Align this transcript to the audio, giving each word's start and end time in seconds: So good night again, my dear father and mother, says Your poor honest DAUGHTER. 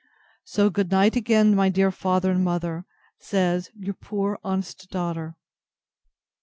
So 0.45 0.71
good 0.71 0.89
night 0.89 1.15
again, 1.15 1.53
my 1.55 1.69
dear 1.69 1.91
father 1.91 2.31
and 2.31 2.43
mother, 2.43 2.85
says 3.19 3.69
Your 3.75 3.93
poor 3.93 4.39
honest 4.43 4.89
DAUGHTER. 4.89 5.35